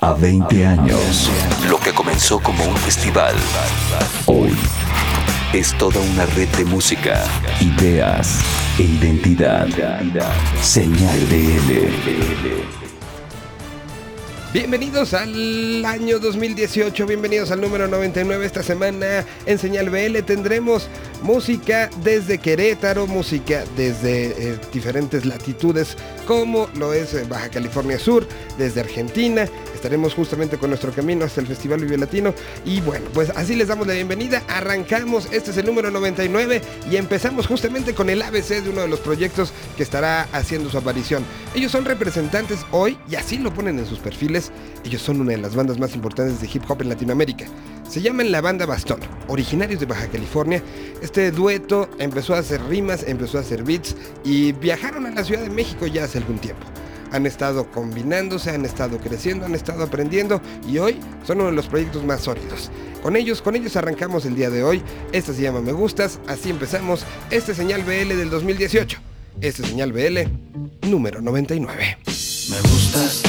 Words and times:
a 0.00 0.14
20 0.14 0.66
años. 0.66 1.30
Lo 1.68 1.78
que 1.78 1.92
comenzó 1.92 2.40
como 2.40 2.64
un 2.64 2.76
festival, 2.76 3.34
hoy 4.26 4.56
es 5.52 5.76
toda 5.76 6.00
una 6.00 6.26
red 6.26 6.48
de 6.56 6.64
música, 6.64 7.24
ideas 7.60 8.40
e 8.78 8.82
identidad. 8.82 9.68
Señal 10.62 11.28
de 11.28 11.56
L. 11.56 12.80
Bienvenidos 14.52 15.14
al 15.14 15.84
año 15.84 16.18
2018, 16.18 17.06
bienvenidos 17.06 17.52
al 17.52 17.60
número 17.60 17.86
99. 17.86 18.44
Esta 18.44 18.64
semana 18.64 19.24
en 19.46 19.58
Señal 19.58 19.90
BL 19.90 20.24
tendremos 20.26 20.88
música 21.22 21.88
desde 22.02 22.38
Querétaro, 22.38 23.06
música 23.06 23.62
desde 23.76 24.54
eh, 24.54 24.58
diferentes 24.72 25.24
latitudes 25.24 25.96
como 26.26 26.68
lo 26.74 26.92
es 26.92 27.14
eh, 27.14 27.24
Baja 27.28 27.48
California 27.48 27.96
Sur, 27.96 28.26
desde 28.58 28.80
Argentina. 28.80 29.48
Estaremos 29.80 30.12
justamente 30.12 30.58
con 30.58 30.68
nuestro 30.68 30.92
camino 30.92 31.24
hasta 31.24 31.40
el 31.40 31.46
Festival 31.46 31.80
Vive 31.80 31.96
Latino. 31.96 32.34
Y 32.66 32.82
bueno, 32.82 33.06
pues 33.14 33.30
así 33.30 33.56
les 33.56 33.68
damos 33.68 33.86
la 33.86 33.94
bienvenida. 33.94 34.42
Arrancamos, 34.46 35.32
este 35.32 35.52
es 35.52 35.56
el 35.56 35.64
número 35.64 35.90
99 35.90 36.60
y 36.90 36.96
empezamos 36.96 37.46
justamente 37.46 37.94
con 37.94 38.10
el 38.10 38.20
ABC 38.20 38.62
de 38.62 38.68
uno 38.68 38.82
de 38.82 38.88
los 38.88 39.00
proyectos 39.00 39.54
que 39.78 39.82
estará 39.82 40.28
haciendo 40.32 40.68
su 40.68 40.76
aparición. 40.76 41.24
Ellos 41.54 41.72
son 41.72 41.86
representantes 41.86 42.58
hoy 42.72 42.98
y 43.08 43.14
así 43.14 43.38
lo 43.38 43.54
ponen 43.54 43.78
en 43.78 43.86
sus 43.86 44.00
perfiles. 44.00 44.52
Ellos 44.84 45.00
son 45.00 45.18
una 45.18 45.30
de 45.30 45.38
las 45.38 45.54
bandas 45.54 45.78
más 45.78 45.94
importantes 45.94 46.42
de 46.42 46.50
hip 46.52 46.70
hop 46.70 46.82
en 46.82 46.90
Latinoamérica. 46.90 47.46
Se 47.88 48.02
llaman 48.02 48.30
la 48.30 48.42
banda 48.42 48.66
Bastón, 48.66 49.00
originarios 49.28 49.80
de 49.80 49.86
Baja 49.86 50.08
California. 50.08 50.62
Este 51.00 51.30
dueto 51.30 51.88
empezó 51.98 52.34
a 52.34 52.40
hacer 52.40 52.62
rimas, 52.64 53.02
empezó 53.08 53.38
a 53.38 53.40
hacer 53.40 53.62
beats 53.62 53.96
y 54.24 54.52
viajaron 54.52 55.06
a 55.06 55.10
la 55.10 55.24
Ciudad 55.24 55.40
de 55.40 55.48
México 55.48 55.86
ya 55.86 56.04
hace 56.04 56.18
algún 56.18 56.38
tiempo 56.38 56.66
han 57.12 57.26
estado 57.26 57.70
combinándose, 57.70 58.50
han 58.50 58.64
estado 58.64 58.98
creciendo, 58.98 59.46
han 59.46 59.54
estado 59.54 59.84
aprendiendo 59.84 60.40
y 60.68 60.78
hoy 60.78 60.98
son 61.26 61.38
uno 61.38 61.50
de 61.50 61.56
los 61.56 61.66
proyectos 61.66 62.04
más 62.04 62.22
sólidos. 62.22 62.70
Con 63.02 63.16
ellos, 63.16 63.40
con 63.42 63.56
ellos 63.56 63.76
arrancamos 63.76 64.26
el 64.26 64.34
día 64.34 64.50
de 64.50 64.62
hoy. 64.62 64.82
Esta 65.12 65.32
se 65.32 65.42
llama 65.42 65.60
Me 65.60 65.72
Gustas, 65.72 66.20
así 66.26 66.50
empezamos 66.50 67.04
este 67.30 67.54
señal 67.54 67.82
BL 67.82 68.08
del 68.16 68.30
2018. 68.30 68.98
Este 69.40 69.66
señal 69.66 69.92
BL 69.92 70.88
número 70.88 71.22
99. 71.22 71.98
Me 72.06 72.60
gustas, 72.68 73.22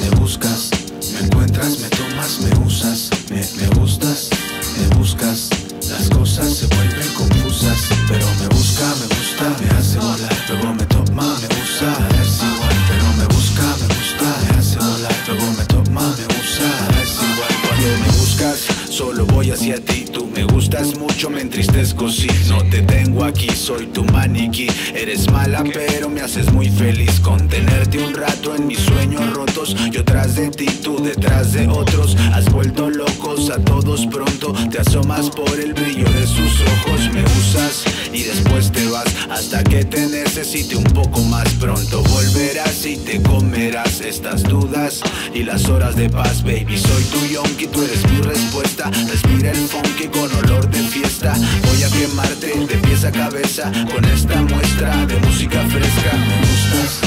me 0.00 0.16
buscas, 0.18 0.70
me 1.12 1.26
encuentras, 1.26 1.80
me 1.80 1.88
tomas, 1.88 2.40
me 2.40 2.66
usas, 2.66 3.10
me, 3.30 3.66
gustas, 3.78 4.30
me 4.78 4.96
buscas. 4.96 5.50
Las 5.90 6.08
cosas 6.10 6.54
se 6.54 6.66
vuelven 6.66 7.08
confusas, 7.14 7.88
pero 8.08 8.26
me 8.40 8.48
busca, 8.48 8.94
me 9.00 9.17
me 9.40 9.70
hace 9.70 9.98
volar, 9.98 10.36
luego 10.48 10.74
me 10.74 10.84
toma, 10.86 11.22
me 11.22 11.46
usa, 11.62 11.96
es 12.20 12.42
igual, 12.42 12.76
pero 12.88 13.04
me 13.18 13.24
busca, 13.34 13.62
me 13.80 13.86
gusta, 13.94 14.36
me 14.42 14.58
hace 14.58 14.78
volar, 14.78 15.14
luego 15.28 15.52
me 15.52 15.64
toma, 15.64 16.00
me 16.16 16.24
usa, 16.26 17.00
es 17.00 17.14
igual, 17.14 17.54
cuando 17.62 17.88
me 18.04 18.18
buscas, 18.18 18.66
solo 18.90 19.26
voy 19.26 19.52
hacia 19.52 19.80
ti, 19.84 20.06
tú 20.12 20.27
me 20.38 20.44
gustas 20.44 20.96
mucho, 20.96 21.30
me 21.30 21.40
entristezco 21.40 22.08
si 22.08 22.28
no 22.48 22.62
te 22.70 22.80
tengo 22.82 23.24
aquí, 23.24 23.48
soy 23.50 23.86
tu 23.86 24.04
maniquí, 24.04 24.68
eres 24.94 25.28
mala 25.32 25.64
pero 25.64 26.08
me 26.08 26.20
haces 26.20 26.52
muy 26.52 26.68
feliz. 26.68 27.18
Con 27.18 27.48
tenerte 27.48 27.98
un 27.98 28.14
rato 28.14 28.54
en 28.54 28.68
mis 28.68 28.78
sueños 28.78 29.34
rotos, 29.34 29.74
yo 29.90 30.04
tras 30.04 30.36
de 30.36 30.50
ti, 30.50 30.66
tú 30.66 31.02
detrás 31.02 31.54
de 31.54 31.66
otros, 31.66 32.16
has 32.32 32.48
vuelto 32.52 32.88
locos 32.88 33.50
a 33.50 33.58
todos 33.64 34.06
pronto, 34.06 34.52
te 34.70 34.78
asomas 34.78 35.28
por 35.28 35.58
el 35.58 35.74
brillo 35.74 36.08
de 36.12 36.24
sus 36.24 36.60
ojos, 36.60 37.12
me 37.12 37.24
usas 37.24 37.82
y 38.12 38.22
después 38.22 38.70
te 38.70 38.86
vas 38.88 39.08
hasta 39.30 39.64
que 39.64 39.84
te 39.84 40.06
necesite 40.06 40.76
un 40.76 40.84
poco 40.84 41.20
más 41.22 41.48
pronto, 41.54 42.02
volverás 42.04 42.86
y 42.86 42.96
te 42.96 43.20
comerás 43.22 44.00
estas 44.00 44.44
dudas 44.44 45.00
y 45.34 45.42
las 45.42 45.68
horas 45.68 45.96
de 45.96 46.08
paz, 46.08 46.44
baby, 46.44 46.78
soy 46.78 47.02
tu 47.04 47.26
yonki, 47.26 47.66
tú 47.66 47.82
eres 47.82 48.08
mi 48.10 48.20
respuesta, 48.20 48.88
respira 49.08 49.50
el 49.50 49.56
funky 49.56 50.06
con 50.06 50.27
olor 50.36 50.68
de 50.68 50.78
fiesta, 50.78 51.34
voy 51.66 51.82
a 51.82 51.90
quemarte 51.90 52.46
de 52.46 52.76
pies 52.78 53.04
a 53.04 53.12
cabeza 53.12 53.70
con 53.92 54.04
esta 54.04 54.42
muestra 54.42 55.06
de 55.06 55.16
música 55.20 55.64
fresca, 55.66 56.12
me 56.16 56.38
gustas, 56.46 57.00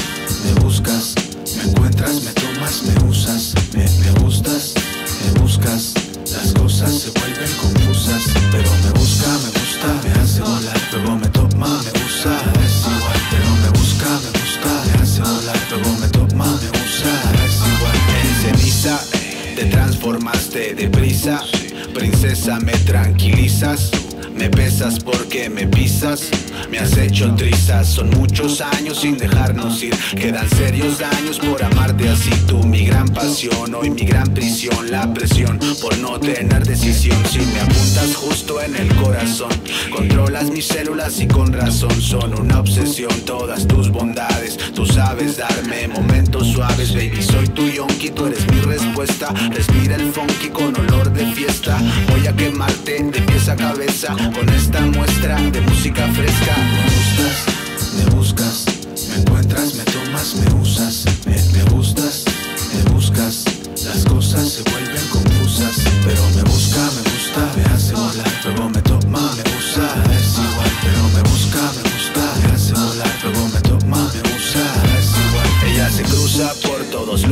me 0.44 0.60
buscas, 0.60 1.14
me 1.56 1.70
encuentras, 1.70 2.22
me 2.22 2.32
tomas, 2.32 2.82
me 2.84 3.01
Me 24.34 24.48
besas 24.48 24.98
porque 24.98 25.48
me 25.48 25.68
pisas, 25.68 26.30
me 26.72 26.78
has 26.78 26.96
hecho 26.96 27.34
trizas. 27.34 27.86
Son 27.86 28.08
muchos 28.10 28.62
años 28.62 29.00
sin 29.00 29.18
dejarnos 29.18 29.82
ir. 29.82 29.94
Quedan 30.16 30.48
serios 30.48 30.98
daños 30.98 31.38
por 31.38 31.62
amarte 31.62 32.08
así. 32.08 32.30
Tú, 32.46 32.64
mi 32.64 32.86
gran 32.86 33.08
pasión, 33.08 33.74
hoy 33.74 33.90
mi 33.90 34.04
gran 34.06 34.26
prisión. 34.32 34.90
La 34.90 35.12
presión 35.12 35.58
por 35.82 35.96
no 35.98 36.18
tener 36.18 36.64
decisión. 36.66 37.18
Si 37.30 37.40
me 37.40 37.60
apuntas 37.60 38.16
justo 38.16 38.60
en 38.62 38.74
el 38.74 38.88
corazón, 38.96 39.50
controlas 39.94 40.50
mis 40.50 40.66
células 40.66 41.20
y 41.20 41.26
con 41.26 41.52
razón 41.52 42.00
son 42.00 42.40
una 42.40 42.60
obsesión. 42.60 43.12
Todas 43.26 43.68
tus 43.68 43.90
bondades, 43.90 44.56
tú 44.74 44.86
sabes 44.86 45.36
darme 45.36 45.88
momentos 45.88 46.48
suaves, 46.48 46.94
baby. 46.94 47.22
Soy 47.22 47.48
tu 47.48 47.68
yonki, 47.68 48.10
tú 48.10 48.26
eres 48.26 48.46
mi 48.50 48.60
respuesta. 48.60 49.28
Respira 49.50 49.96
el 49.96 50.10
funky 50.10 50.48
con 50.48 50.74
olor 50.74 51.12
de 51.12 51.26
fiesta. 51.32 51.78
Voy 52.08 52.26
a 52.26 52.32
quemarte 52.34 53.02
de 53.02 53.20
pies 53.20 53.48
a 53.50 53.56
cabeza 53.56 54.16
con 54.32 54.48
esta 54.48 54.80
muestra 54.86 55.36
de 55.36 55.60
música 55.60 56.08
fresca. 56.08 56.61
Me 57.96 58.04
buscas, 58.14 58.64
me 59.08 59.20
encuentras, 59.20 59.74
me 59.74 59.84
tomas, 59.84 60.34
me 60.36 60.60
usas, 60.60 61.04
me, 61.26 61.62
gustas, 61.74 62.24
me 62.74 62.92
buscas. 62.92 63.44
Las 63.84 64.04
cosas 64.04 64.48
se 64.48 64.62
vuelven 64.70 65.08
confusas, 65.10 65.76
pero 66.04 66.22
me 66.36 66.42
busca, 66.42 66.80
me 66.94 67.02
gusta, 67.02 67.11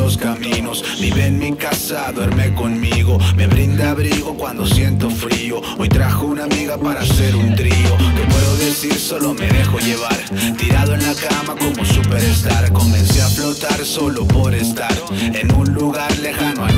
los 0.00 0.16
caminos, 0.16 0.82
vive 0.98 1.26
en 1.26 1.38
mi 1.38 1.52
casa, 1.52 2.10
duerme 2.12 2.54
conmigo, 2.54 3.18
me 3.36 3.46
brinda 3.46 3.90
abrigo 3.90 4.34
cuando 4.34 4.66
siento 4.66 5.10
frío. 5.10 5.60
Hoy 5.78 5.90
trajo 5.90 6.24
una 6.24 6.44
amiga 6.44 6.78
para 6.78 7.00
hacer 7.00 7.36
un 7.36 7.54
trío. 7.54 7.96
¿Qué 8.16 8.24
puedo 8.30 8.56
decir? 8.56 8.94
Solo 8.94 9.34
me 9.34 9.46
dejo 9.46 9.78
llevar, 9.78 10.18
tirado 10.56 10.94
en 10.94 11.02
la 11.02 11.14
cama 11.14 11.54
como 11.54 11.84
superstar. 11.84 12.72
Comencé 12.72 13.20
a 13.20 13.28
flotar 13.28 13.84
solo 13.84 14.26
por 14.26 14.54
estar 14.54 14.94
en 15.20 15.54
un 15.54 15.74
lugar 15.74 16.10
lejano 16.18 16.64
a 16.64 16.72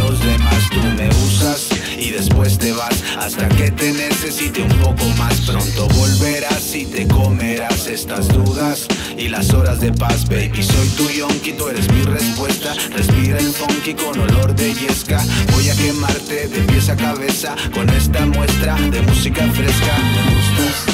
hasta 3.25 3.49
que 3.51 3.71
te 3.71 3.93
necesite 3.93 4.63
un 4.63 4.79
poco 4.81 5.05
más. 5.17 5.41
Pronto 5.43 5.89
volverás 5.89 6.75
y 6.75 6.85
te 6.87 7.07
comerás 7.07 7.87
estas 7.87 8.29
dudas 8.29 8.87
y 9.17 9.29
las 9.29 9.53
horas 9.53 9.81
de 9.81 9.93
paz, 9.93 10.29
baby. 10.29 10.63
Soy 10.63 10.89
tu 10.97 11.09
yonki, 11.09 11.53
tú 11.53 11.69
eres 11.69 11.91
mi 11.93 12.03
respuesta. 12.03 12.75
Respira 12.95 13.39
el 13.39 13.53
funky 13.53 13.95
con 13.95 14.19
olor 14.19 14.55
de 14.55 14.75
yesca. 14.75 15.25
Voy 15.53 15.69
a 15.69 15.77
quemarte 15.77 16.49
de 16.49 16.61
pies 16.63 16.89
a 16.89 16.97
cabeza 16.97 17.55
con 17.73 17.89
esta 17.91 18.27
muestra 18.27 18.77
de 18.91 19.01
música 19.03 19.49
fresca. 19.53 19.97
Me 20.15 20.35
gustas, 20.35 20.87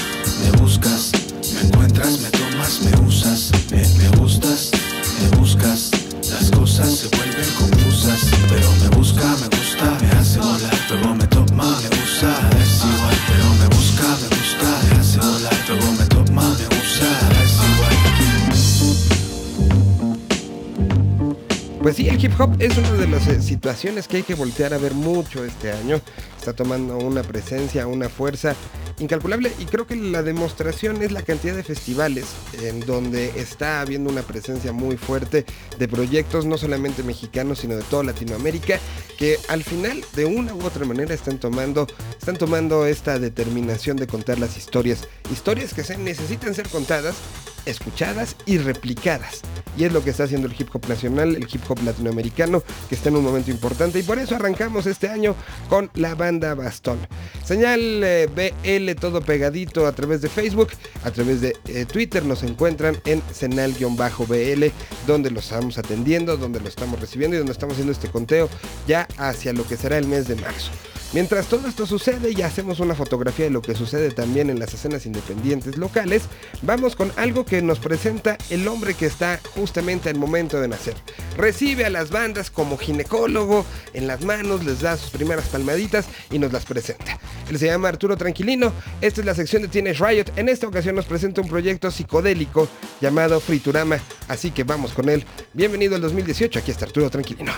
me 0.43 0.51
buscas, 0.59 1.13
me 1.55 1.61
encuentras, 1.69 2.21
me 2.21 2.31
tomas, 2.31 2.81
me 2.83 3.07
usas, 3.07 3.51
me, 3.71 3.87
me 4.03 4.17
gustas, 4.19 4.71
me 5.21 5.37
buscas. 5.39 5.91
Las 6.31 6.51
cosas 6.51 6.95
se 6.95 7.18
Pues 21.83 21.95
sí, 21.95 22.09
el 22.09 22.23
hip 22.23 22.33
hop 22.41 22.57
es 22.59 22.77
una 22.77 22.93
de 22.93 23.07
las 23.07 23.29
eh, 23.29 23.41
situaciones 23.41 24.09
que 24.09 24.19
hay 24.19 24.23
que 24.25 24.35
voltear 24.35 24.75
a 24.75 24.79
ver 24.79 24.95
mucho 24.95 25.45
este 25.45 25.71
año. 25.71 26.01
Está 26.37 26.53
tomando 26.53 26.99
una 26.99 27.23
presencia, 27.23 27.87
una 27.87 28.09
fuerza 28.09 28.57
incalculable 29.01 29.53
y 29.59 29.65
creo 29.65 29.87
que 29.87 29.97
la 29.97 30.23
demostración 30.23 31.03
es 31.03 31.13
la 31.13 31.23
cantidad 31.23 31.55
de 31.55 31.63
festivales 31.63 32.27
en 32.63 32.81
donde 32.81 33.41
está 33.41 33.81
habiendo 33.81 34.11
una 34.11 34.23
presencia 34.23 34.73
muy 34.73 34.97
fuerte 34.97 35.45
de 35.79 35.89
proyectos 35.89 36.47
no 36.47 36.59
solamente 36.59 37.03
mexicanos 37.03 37.61
sino 37.61 37.77
de 37.77 37.83
toda 37.85 38.03
Latinoamérica 38.05 38.79
que 39.19 39.39
al 39.49 39.63
final 39.65 40.05
de 40.15 40.25
una 40.25 40.55
u 40.55 40.65
otra 40.65 40.85
manera 40.85 41.15
están 41.15 41.39
tomando 41.39 41.87
están 42.19 42.37
tomando 42.37 42.87
esta 42.87 43.19
determinación 43.19 43.97
de 43.97 44.07
contar 44.07 44.39
las 44.39 44.57
historias, 44.57 45.09
historias 45.33 45.75
que 45.75 45.85
se 45.85 45.97
necesitan 45.97 46.55
ser 46.55 46.69
contadas 46.69 47.17
escuchadas 47.69 48.37
y 48.47 48.59
replicadas. 48.59 49.43
Y 49.77 49.85
es 49.85 49.93
lo 49.93 50.03
que 50.03 50.11
está 50.11 50.25
haciendo 50.25 50.49
el 50.49 50.55
hip 50.59 50.69
hop 50.73 50.89
nacional, 50.89 51.37
el 51.37 51.47
hip 51.51 51.63
hop 51.69 51.83
latinoamericano, 51.85 52.63
que 52.89 52.95
está 52.95 53.11
en 53.11 53.17
un 53.17 53.25
momento 53.25 53.51
importante. 53.51 54.01
Y 54.01 54.03
por 54.03 54.19
eso 54.19 54.35
arrancamos 54.35 54.87
este 54.87 55.09
año 55.09 55.37
con 55.69 55.91
la 55.95 56.15
banda 56.15 56.55
Bastón. 56.55 56.99
Señal 57.45 58.03
eh, 58.03 58.27
BL 58.27 58.88
todo 58.95 59.21
pegadito 59.21 59.87
a 59.87 59.93
través 59.93 60.21
de 60.21 60.29
Facebook, 60.29 60.69
a 61.05 61.11
través 61.11 61.41
de 61.41 61.57
eh, 61.67 61.85
Twitter 61.85 62.25
nos 62.25 62.43
encuentran 62.43 62.97
en 63.05 63.23
Senal-BL, 63.33 64.67
donde 65.07 65.31
los 65.31 65.45
estamos 65.45 65.79
atendiendo, 65.79 66.37
donde 66.37 66.61
lo 66.61 66.69
estamos 66.69 67.01
recibiendo 67.01 67.37
y 67.37 67.39
donde 67.39 67.53
estamos 67.53 67.75
haciendo 67.75 67.93
este 67.93 68.09
conteo 68.09 68.49
ya 68.87 69.09
hacia 69.17 69.53
lo 69.53 69.67
que 69.67 69.77
será 69.77 69.99
el 69.99 70.07
mes 70.07 70.29
de 70.29 70.37
marzo. 70.37 70.71
Mientras 71.15 71.47
todo 71.47 71.67
esto 71.67 71.87
sucede 71.87 72.33
y 72.37 72.43
hacemos 72.43 72.81
una 72.81 72.95
fotografía 72.95 73.47
de 73.47 73.51
lo 73.51 73.63
que 73.63 73.75
sucede 73.75 74.11
también 74.11 74.51
en 74.51 74.59
las 74.59 74.75
escenas 74.75 75.07
independientes 75.07 75.79
locales, 75.79 76.25
vamos 76.61 76.97
con 76.97 77.11
algo 77.17 77.47
que 77.47 77.63
nos 77.63 77.79
presenta 77.79 78.37
el 78.51 78.69
hombre 78.69 78.93
que 78.93 79.07
está 79.07 79.41
justamente 79.55 80.11
al 80.11 80.19
momento 80.19 80.61
de 80.61 80.69
nacer. 80.69 80.95
Recibe 81.39 81.87
a 81.87 81.91
las 81.91 82.11
bandas 82.11 82.51
como 82.51 82.77
ginecólogo 82.77 83.65
en 83.95 84.07
las 84.07 84.23
manos, 84.23 84.65
les 84.65 84.83
da 84.83 84.99
sus 84.99 85.09
primeras 85.09 85.49
palmaditas 85.49 86.05
y 86.31 86.39
nos 86.39 86.53
las 86.53 86.67
presenta. 86.67 87.19
Él 87.49 87.59
se 87.59 87.67
llama 87.67 87.89
Arturo 87.89 88.19
Tranquilino, 88.19 88.75
esta 89.01 89.23
es 89.23 89.27
la 89.27 89.35
sección 89.35 89.63
de 89.63 89.69
Teenage 89.69 90.05
Riot, 90.05 90.33
en 90.37 90.51
esta 90.51 90.69
ocasión 90.69 90.95
nos 90.95 91.07
presenta 91.07 91.41
un 91.41 91.49
proyecto 91.49 91.91
psicodélico 91.91 92.69
llamado 93.01 93.41
Friturama, 93.41 93.99
así 94.29 94.51
que 94.51 94.65
vamos 94.65 94.93
con 94.93 95.09
él. 95.09 95.25
Bienvenido 95.55 95.95
al 95.95 96.03
2018, 96.03 96.59
aquí 96.59 96.71
está 96.71 96.85
Arturo 96.85 97.09
Tranquilino. 97.09 97.53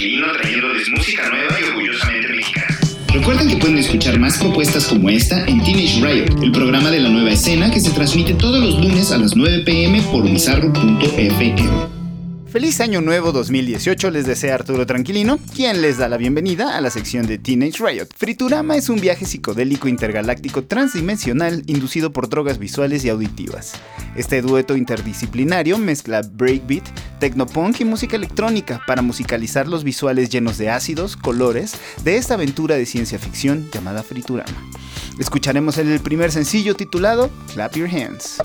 Trayéndoles 0.00 0.88
música 0.96 1.28
nueva 1.28 1.60
y 1.60 1.64
orgullosamente 1.64 2.32
mexicana. 2.32 2.78
Recuerden 3.12 3.48
que 3.48 3.56
pueden 3.56 3.76
escuchar 3.76 4.18
más 4.18 4.38
propuestas 4.38 4.86
como 4.86 5.10
esta 5.10 5.44
en 5.44 5.62
Teenage 5.62 6.00
Riot, 6.00 6.42
el 6.42 6.52
programa 6.52 6.90
de 6.90 7.00
la 7.00 7.10
nueva 7.10 7.32
escena 7.32 7.70
que 7.70 7.80
se 7.80 7.90
transmite 7.90 8.32
todos 8.32 8.64
los 8.64 8.80
lunes 8.82 9.12
a 9.12 9.18
las 9.18 9.36
9 9.36 9.58
pm 9.58 10.00
por 10.10 10.24
bizarro.fm. 10.24 11.99
Feliz 12.50 12.80
Año 12.80 13.00
Nuevo 13.00 13.30
2018 13.30 14.10
les 14.10 14.26
desea 14.26 14.56
Arturo 14.56 14.84
Tranquilino, 14.84 15.38
quien 15.54 15.82
les 15.82 15.98
da 15.98 16.08
la 16.08 16.16
bienvenida 16.16 16.76
a 16.76 16.80
la 16.80 16.90
sección 16.90 17.24
de 17.28 17.38
Teenage 17.38 17.78
Riot. 17.78 18.08
Friturama 18.16 18.76
es 18.76 18.88
un 18.88 19.00
viaje 19.00 19.24
psicodélico 19.24 19.86
intergaláctico 19.86 20.64
transdimensional 20.64 21.62
inducido 21.68 22.12
por 22.12 22.28
drogas 22.28 22.58
visuales 22.58 23.04
y 23.04 23.08
auditivas. 23.08 23.74
Este 24.16 24.42
dueto 24.42 24.76
interdisciplinario 24.76 25.78
mezcla 25.78 26.22
breakbeat, 26.22 26.88
tecnopunk 27.20 27.82
y 27.82 27.84
música 27.84 28.16
electrónica 28.16 28.82
para 28.84 29.00
musicalizar 29.00 29.68
los 29.68 29.84
visuales 29.84 30.28
llenos 30.28 30.58
de 30.58 30.70
ácidos, 30.70 31.16
colores 31.16 31.74
de 32.02 32.16
esta 32.16 32.34
aventura 32.34 32.74
de 32.74 32.84
ciencia 32.84 33.20
ficción 33.20 33.70
llamada 33.72 34.02
Friturama. 34.02 34.70
Escucharemos 35.20 35.78
el 35.78 36.00
primer 36.00 36.32
sencillo 36.32 36.74
titulado 36.74 37.30
Clap 37.54 37.76
Your 37.76 37.88
Hands. 37.88 38.38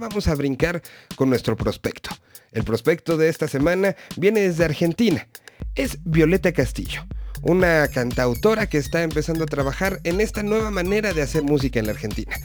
Vamos 0.00 0.26
a 0.26 0.34
brincar 0.34 0.82
con 1.14 1.28
nuestro 1.28 1.56
prospecto. 1.56 2.10
El 2.50 2.64
prospecto 2.64 3.16
de 3.16 3.28
esta 3.28 3.46
semana 3.46 3.94
viene 4.16 4.40
desde 4.40 4.64
Argentina. 4.64 5.28
Es 5.76 5.98
Violeta 6.04 6.52
Castillo 6.52 7.06
una 7.42 7.88
cantautora 7.88 8.66
que 8.68 8.78
está 8.78 9.02
empezando 9.02 9.44
a 9.44 9.46
trabajar 9.46 10.00
en 10.04 10.20
esta 10.20 10.42
nueva 10.42 10.70
manera 10.70 11.12
de 11.12 11.22
hacer 11.22 11.42
música 11.42 11.80
en 11.80 11.86
la 11.86 11.92
Argentina. 11.92 12.36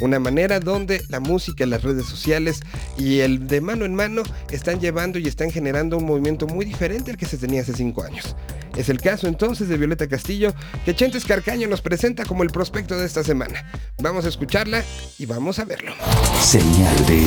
Una 0.00 0.18
manera 0.18 0.60
donde 0.60 1.02
la 1.08 1.20
música, 1.20 1.66
las 1.66 1.82
redes 1.82 2.06
sociales 2.06 2.60
y 2.96 3.20
el 3.20 3.46
de 3.46 3.60
mano 3.60 3.84
en 3.84 3.94
mano 3.94 4.22
están 4.50 4.80
llevando 4.80 5.18
y 5.18 5.26
están 5.26 5.50
generando 5.50 5.98
un 5.98 6.04
movimiento 6.04 6.46
muy 6.46 6.64
diferente 6.64 7.10
al 7.10 7.16
que 7.16 7.26
se 7.26 7.38
tenía 7.38 7.62
hace 7.62 7.74
cinco 7.74 8.02
años. 8.02 8.36
Es 8.76 8.88
el 8.88 9.00
caso 9.00 9.28
entonces 9.28 9.68
de 9.68 9.76
Violeta 9.76 10.08
Castillo, 10.08 10.52
que 10.84 10.94
Chentes 10.94 11.24
Carcaño 11.24 11.68
nos 11.68 11.80
presenta 11.80 12.24
como 12.24 12.42
el 12.42 12.50
prospecto 12.50 12.96
de 12.98 13.06
esta 13.06 13.22
semana. 13.22 13.70
Vamos 13.98 14.24
a 14.24 14.28
escucharla 14.28 14.82
y 15.18 15.26
vamos 15.26 15.58
a 15.58 15.64
verlo. 15.64 15.94
Señal 16.40 17.06
de 17.06 17.24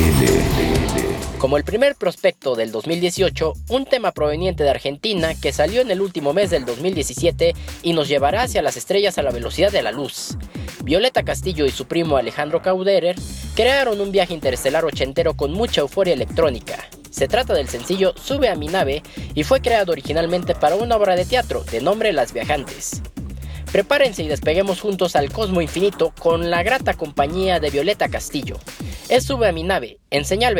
Como 1.38 1.56
el 1.56 1.64
primer 1.64 1.94
prospecto 1.94 2.54
del 2.54 2.70
2018, 2.70 3.54
un 3.70 3.86
tema 3.86 4.12
proveniente 4.12 4.62
de 4.62 4.70
Argentina 4.70 5.34
que 5.34 5.52
salió 5.52 5.80
en 5.80 5.90
el 5.90 6.02
último 6.02 6.34
mes 6.34 6.50
del 6.50 6.66
2017 6.66 7.54
y 7.82 7.92
nos 7.94 8.08
llevará 8.08 8.42
hacia 8.42 8.62
las 8.62 8.76
estrellas 8.76 9.16
a 9.16 9.22
la 9.22 9.30
velocidad 9.30 9.72
de 9.72 9.82
la 9.82 9.92
luz. 9.92 10.36
Violeta 10.84 11.22
Castillo 11.22 11.64
y 11.66 11.70
su 11.70 11.86
primo 11.86 12.16
Alejandro 12.16 12.62
Cauderer 12.62 13.16
crearon 13.58 14.00
un 14.00 14.12
viaje 14.12 14.34
interestelar 14.34 14.84
ochentero 14.84 15.34
con 15.34 15.50
mucha 15.50 15.80
euforia 15.80 16.14
electrónica. 16.14 16.88
Se 17.10 17.26
trata 17.26 17.54
del 17.54 17.68
sencillo 17.68 18.14
Sube 18.16 18.48
a 18.48 18.54
mi 18.54 18.68
nave 18.68 19.02
y 19.34 19.42
fue 19.42 19.60
creado 19.60 19.90
originalmente 19.90 20.54
para 20.54 20.76
una 20.76 20.94
obra 20.94 21.16
de 21.16 21.24
teatro 21.24 21.64
de 21.64 21.80
nombre 21.80 22.12
Las 22.12 22.32
Viajantes. 22.32 23.02
Prepárense 23.72 24.22
y 24.22 24.28
despeguemos 24.28 24.80
juntos 24.80 25.16
al 25.16 25.32
cosmo 25.32 25.60
infinito 25.60 26.14
con 26.20 26.50
la 26.50 26.62
grata 26.62 26.94
compañía 26.94 27.58
de 27.58 27.70
Violeta 27.70 28.08
Castillo. 28.08 28.58
Es 29.08 29.24
Sube 29.24 29.48
a 29.48 29.52
mi 29.52 29.64
nave, 29.64 29.98
en 30.10 30.24
señal. 30.24 30.54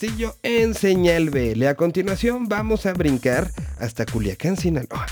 Castillo 0.00 0.34
en 0.42 0.72
Señal 0.72 1.28
BL. 1.28 1.62
A 1.66 1.74
continuación 1.74 2.48
vamos 2.48 2.86
a 2.86 2.94
brincar 2.94 3.50
hasta 3.78 4.06
Culiacán, 4.06 4.56
Sinaloa. 4.56 5.04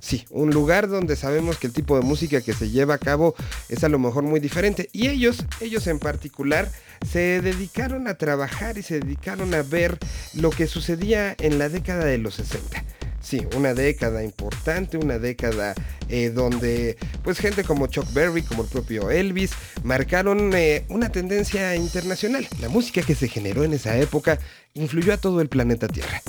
Sí, 0.00 0.26
un 0.28 0.50
lugar 0.50 0.86
donde 0.86 1.16
sabemos 1.16 1.56
que 1.56 1.66
el 1.66 1.72
tipo 1.72 1.98
de 1.98 2.04
música 2.04 2.42
que 2.42 2.52
se 2.52 2.68
lleva 2.68 2.92
a 2.92 2.98
cabo 2.98 3.34
es 3.70 3.84
a 3.84 3.88
lo 3.88 3.98
mejor 3.98 4.22
muy 4.24 4.40
diferente. 4.40 4.90
Y 4.92 5.08
ellos, 5.08 5.46
ellos 5.62 5.86
en 5.86 5.98
particular, 5.98 6.70
se 7.10 7.40
dedicaron 7.40 8.06
a 8.06 8.18
trabajar 8.18 8.76
y 8.76 8.82
se 8.82 9.00
dedicaron 9.00 9.54
a 9.54 9.62
ver 9.62 9.96
lo 10.34 10.50
que 10.50 10.66
sucedía 10.66 11.34
en 11.38 11.58
la 11.58 11.70
década 11.70 12.04
de 12.04 12.18
los 12.18 12.34
60 12.34 12.84
Sí, 13.24 13.40
una 13.56 13.72
década 13.72 14.22
importante, 14.22 14.98
una 14.98 15.18
década 15.18 15.74
eh, 16.10 16.28
donde 16.28 16.98
pues 17.22 17.38
gente 17.38 17.64
como 17.64 17.86
Chuck 17.86 18.12
Berry, 18.12 18.42
como 18.42 18.64
el 18.64 18.68
propio 18.68 19.10
Elvis, 19.10 19.52
marcaron 19.82 20.52
eh, 20.54 20.84
una 20.90 21.08
tendencia 21.08 21.74
internacional. 21.74 22.46
La 22.60 22.68
música 22.68 23.00
que 23.00 23.14
se 23.14 23.28
generó 23.28 23.64
en 23.64 23.72
esa 23.72 23.96
época 23.96 24.38
influyó 24.74 25.14
a 25.14 25.16
todo 25.16 25.40
el 25.40 25.48
planeta 25.48 25.88
Tierra. 25.88 26.20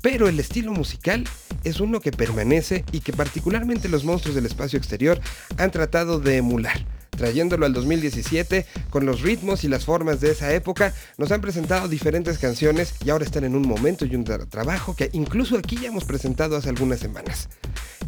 Pero 0.00 0.26
el 0.26 0.40
estilo 0.40 0.72
musical 0.72 1.24
es 1.64 1.80
uno 1.80 2.00
que 2.00 2.12
permanece 2.12 2.82
y 2.92 3.00
que 3.00 3.12
particularmente 3.12 3.90
los 3.90 4.04
monstruos 4.04 4.34
del 4.34 4.46
espacio 4.46 4.78
exterior 4.78 5.20
han 5.58 5.70
tratado 5.70 6.18
de 6.18 6.38
emular 6.38 6.86
trayéndolo 7.18 7.66
al 7.66 7.74
2017 7.74 8.64
con 8.88 9.04
los 9.04 9.20
ritmos 9.20 9.64
y 9.64 9.68
las 9.68 9.84
formas 9.84 10.20
de 10.20 10.30
esa 10.30 10.54
época. 10.54 10.94
Nos 11.18 11.30
han 11.32 11.42
presentado 11.42 11.88
diferentes 11.88 12.38
canciones 12.38 12.94
y 13.04 13.10
ahora 13.10 13.24
están 13.26 13.44
en 13.44 13.54
un 13.54 13.68
momento 13.68 14.06
y 14.06 14.14
un 14.14 14.24
trabajo 14.24 14.96
que 14.96 15.10
incluso 15.12 15.58
aquí 15.58 15.76
ya 15.76 15.88
hemos 15.88 16.04
presentado 16.04 16.56
hace 16.56 16.70
algunas 16.70 17.00
semanas. 17.00 17.48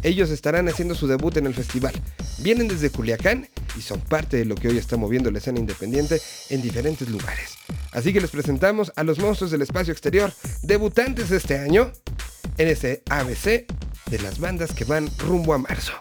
Ellos 0.01 0.31
estarán 0.31 0.67
haciendo 0.67 0.95
su 0.95 1.05
debut 1.05 1.37
en 1.37 1.45
el 1.45 1.53
festival. 1.53 1.93
Vienen 2.39 2.67
desde 2.67 2.89
Culiacán 2.89 3.47
y 3.77 3.81
son 3.81 3.99
parte 3.99 4.37
de 4.37 4.45
lo 4.45 4.55
que 4.55 4.69
hoy 4.69 4.77
está 4.77 4.97
moviendo 4.97 5.29
la 5.29 5.37
escena 5.37 5.59
independiente 5.59 6.19
en 6.49 6.61
diferentes 6.61 7.07
lugares. 7.09 7.57
Así 7.91 8.13
que 8.13 8.21
les 8.21 8.31
presentamos 8.31 8.91
a 8.95 9.03
los 9.03 9.19
monstruos 9.19 9.51
del 9.51 9.61
espacio 9.61 9.91
exterior, 9.91 10.33
debutantes 10.63 11.29
este 11.29 11.59
año 11.59 11.91
en 12.57 12.67
ese 12.67 13.03
ABC 13.09 13.65
de 14.09 14.19
las 14.23 14.39
bandas 14.39 14.73
que 14.73 14.85
van 14.85 15.09
rumbo 15.19 15.53
a 15.53 15.57
marzo. 15.57 15.93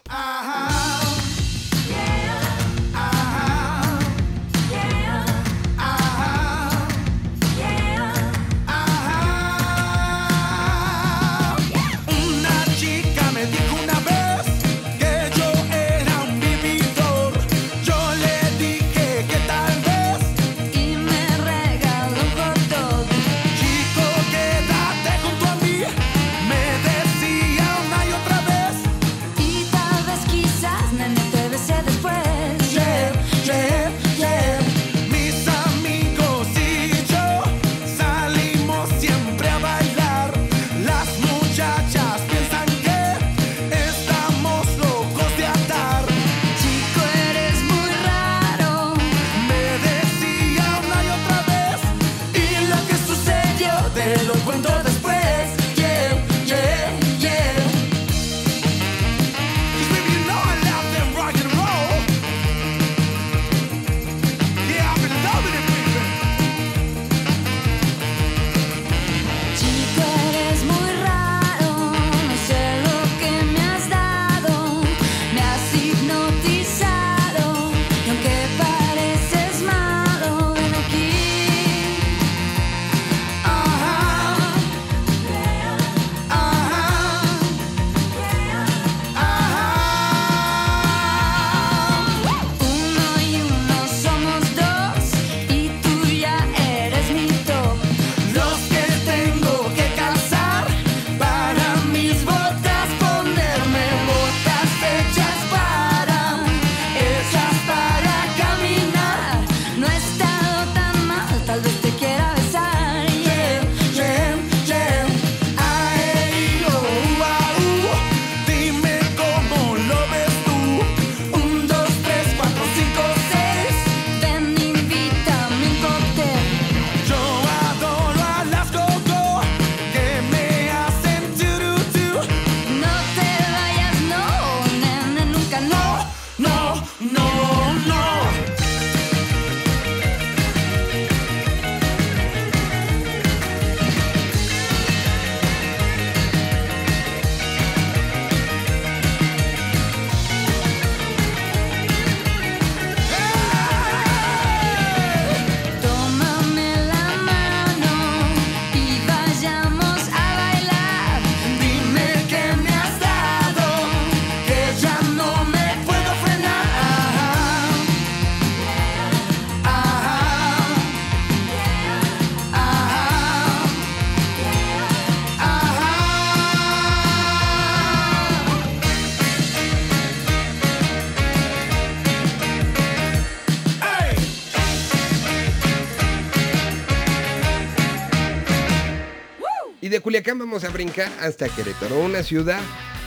Vamos 190.39 190.63
a 190.63 190.71
brincar 190.71 191.11
hasta 191.21 191.49
Querétaro, 191.49 191.99
una 191.99 192.23
ciudad 192.23 192.61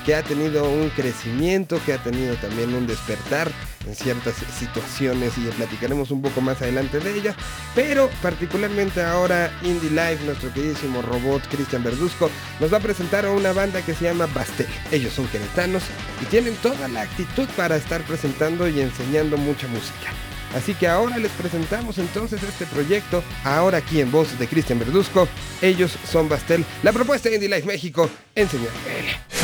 que 0.05 0.13
ha 0.13 0.23
tenido 0.23 0.69
un 0.69 0.89
crecimiento, 0.89 1.79
que 1.85 1.93
ha 1.93 1.97
tenido 2.03 2.35
también 2.35 2.73
un 2.73 2.85
despertar 2.85 3.49
en 3.87 3.95
ciertas 3.95 4.35
situaciones 4.59 5.37
y 5.37 5.41
platicaremos 5.51 6.11
un 6.11 6.21
poco 6.21 6.41
más 6.41 6.61
adelante 6.61 6.99
de 6.99 7.17
ella. 7.17 7.35
Pero 7.75 8.09
particularmente 8.21 9.01
ahora 9.01 9.51
Indie 9.63 9.89
Life, 9.89 10.25
nuestro 10.25 10.53
queridísimo 10.53 11.01
robot 11.01 11.47
Cristian 11.49 11.83
Verduzco, 11.83 12.29
nos 12.59 12.71
va 12.71 12.77
a 12.77 12.81
presentar 12.81 13.25
a 13.25 13.31
una 13.31 13.53
banda 13.53 13.81
que 13.81 13.95
se 13.95 14.03
llama 14.03 14.27
Bastel. 14.27 14.67
Ellos 14.91 15.13
son 15.13 15.27
queretanos 15.27 15.83
y 16.21 16.25
tienen 16.25 16.55
toda 16.57 16.89
la 16.89 17.03
actitud 17.03 17.47
para 17.55 17.77
estar 17.77 18.01
presentando 18.03 18.67
y 18.67 18.81
enseñando 18.81 19.37
mucha 19.37 19.67
música. 19.69 20.11
Así 20.55 20.73
que 20.73 20.87
ahora 20.87 21.17
les 21.17 21.31
presentamos 21.31 21.97
entonces 21.97 22.41
este 22.43 22.65
proyecto, 22.65 23.23
ahora 23.43 23.79
aquí 23.79 24.01
en 24.01 24.11
voz 24.11 24.37
de 24.37 24.47
Cristian 24.47 24.79
Verduzco. 24.79 25.27
Ellos 25.61 25.97
son 26.09 26.29
Bastel, 26.29 26.65
la 26.83 26.91
propuesta 26.91 27.29
de 27.29 27.35
Indie 27.35 27.49
Life 27.49 27.67
México 27.67 28.09
en 28.35 28.49
Señal 28.49 28.71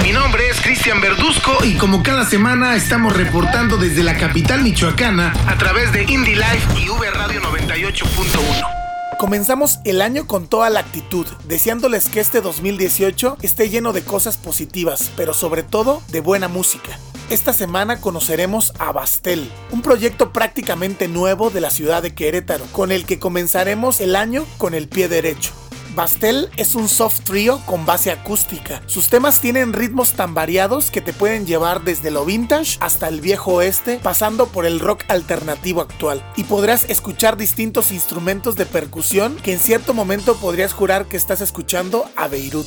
Mi 0.03 0.11
nombre 0.11 0.49
es 0.49 0.59
Cristian 0.61 1.01
Verduzco 1.01 1.63
y 1.63 1.73
como 1.75 2.03
cada 2.03 2.25
semana 2.25 2.75
estamos 2.75 3.15
reportando 3.15 3.77
desde 3.77 4.03
la 4.03 4.17
capital 4.17 4.63
michoacana 4.63 5.33
a 5.47 5.57
través 5.57 5.91
de 5.93 6.03
Indie 6.03 6.35
Life 6.35 6.79
y 6.79 6.89
V 6.89 7.11
Radio 7.11 7.41
98.1. 7.41 8.79
Comenzamos 9.19 9.79
el 9.83 10.01
año 10.01 10.27
con 10.27 10.47
toda 10.47 10.69
la 10.69 10.79
actitud, 10.79 11.27
deseándoles 11.43 12.07
que 12.07 12.21
este 12.21 12.39
2018 12.39 13.37
esté 13.41 13.69
lleno 13.69 13.91
de 13.91 14.01
cosas 14.01 14.37
positivas, 14.37 15.11
pero 15.17 15.33
sobre 15.33 15.61
todo 15.61 16.01
de 16.07 16.21
buena 16.21 16.47
música. 16.47 16.97
Esta 17.29 17.53
semana 17.53 18.01
conoceremos 18.01 18.73
a 18.79 18.91
Bastel, 18.91 19.51
un 19.69 19.83
proyecto 19.83 20.33
prácticamente 20.33 21.07
nuevo 21.07 21.51
de 21.51 21.61
la 21.61 21.69
ciudad 21.69 22.01
de 22.01 22.15
Querétaro, 22.15 22.65
con 22.71 22.91
el 22.91 23.05
que 23.05 23.19
comenzaremos 23.19 24.01
el 24.01 24.15
año 24.15 24.47
con 24.57 24.73
el 24.73 24.87
pie 24.87 25.07
derecho. 25.07 25.51
Bastel 25.95 26.49
es 26.57 26.73
un 26.73 26.89
soft 26.89 27.19
trio 27.25 27.61
con 27.67 27.85
base 27.85 28.09
acústica. 28.09 28.81
Sus 28.87 29.09
temas 29.09 29.41
tienen 29.41 29.73
ritmos 29.73 30.13
tan 30.13 30.33
variados 30.33 30.89
que 30.89 31.01
te 31.01 31.13
pueden 31.13 31.45
llevar 31.45 31.83
desde 31.83 32.09
lo 32.09 32.25
vintage 32.25 32.79
hasta 32.79 33.07
el 33.07 33.21
viejo 33.21 33.53
oeste, 33.53 33.99
pasando 34.01 34.47
por 34.47 34.65
el 34.65 34.79
rock 34.79 35.03
alternativo 35.07 35.81
actual. 35.81 36.23
Y 36.35 36.45
podrás 36.45 36.89
escuchar 36.89 37.37
distintos 37.37 37.91
instrumentos 37.91 38.55
de 38.55 38.65
percusión 38.65 39.35
que 39.35 39.53
en 39.53 39.59
cierto 39.59 39.93
momento 39.93 40.35
podrías 40.37 40.73
jurar 40.73 41.05
que 41.05 41.17
estás 41.17 41.41
escuchando 41.41 42.09
a 42.15 42.27
Beirut. 42.27 42.65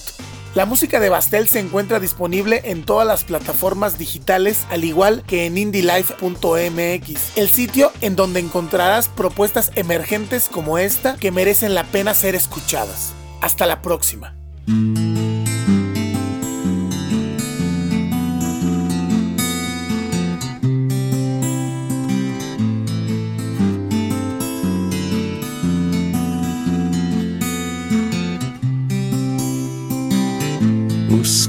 La 0.55 0.67
música 0.67 1.01
de 1.01 1.09
Bastel 1.09 1.49
se 1.49 1.61
encuentra 1.61 1.99
disponible 1.99 2.61
en 2.65 2.85
todas 2.85 3.07
las 3.07 3.25
plataformas 3.25 3.97
digitales, 3.97 4.67
al 4.69 4.85
igual 4.85 5.23
que 5.27 5.47
en 5.47 5.57
indylife.mx, 5.57 7.39
el 7.39 7.49
sitio 7.49 7.91
en 8.03 8.17
donde 8.17 8.41
encontrarás 8.41 9.09
propuestas 9.09 9.73
emergentes 9.77 10.51
como 10.53 10.77
esta 10.77 11.17
que 11.17 11.31
merecen 11.31 11.75
la 11.75 11.85
pena 11.85 12.13
ser 12.13 12.35
escuchadas. 12.35 13.15
Hasta 13.41 13.67
la 13.67 13.81
próxima. 13.81 14.37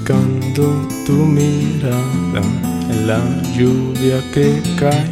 Buscando 0.03 0.65
tu 1.05 1.13
mirada 1.13 2.41
en 2.89 3.07
la 3.07 3.21
lluvia 3.55 4.19
que 4.33 4.61
cae, 4.77 5.09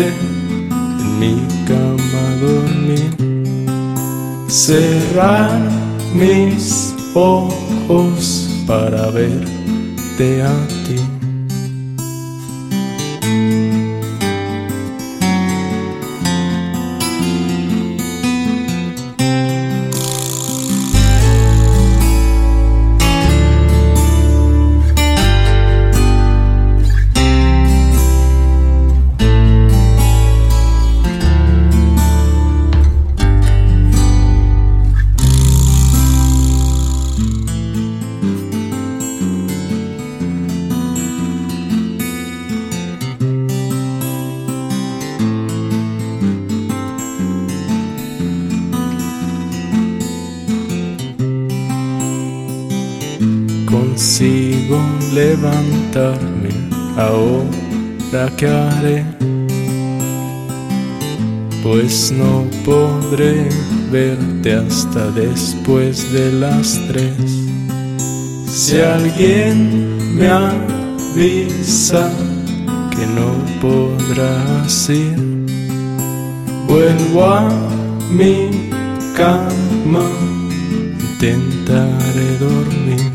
en 0.00 1.18
mi 1.20 1.36
cama 1.64 2.24
dormir, 2.40 3.12
cerrar 4.48 5.60
mis 6.12 6.92
ojos 7.14 8.48
para 8.66 9.10
verte 9.10 10.42
a 10.42 10.52
ti. 10.86 10.99
Ahora 56.96 58.30
que 58.36 58.46
haré, 58.46 59.04
pues 61.62 62.12
no 62.12 62.44
podré 62.64 63.48
verte 63.90 64.54
hasta 64.54 65.10
después 65.10 66.12
de 66.12 66.32
las 66.32 66.80
tres. 66.88 67.14
Si 68.46 68.78
alguien 68.78 70.16
me 70.16 70.28
avisa 70.28 72.10
que 72.90 73.06
no 73.06 73.30
podrás 73.60 74.90
ir, 74.90 75.16
vuelvo 76.68 77.24
a 77.24 77.48
mi 78.10 78.70
cama, 79.16 80.04
intentaré 81.12 82.38
dormir. 82.38 83.09